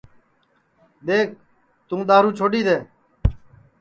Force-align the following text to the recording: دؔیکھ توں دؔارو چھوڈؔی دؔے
دؔیکھ 1.05 1.31
توں 1.87 2.01
دؔارو 2.09 2.29
چھوڈؔی 2.37 2.61
دؔے 2.67 2.77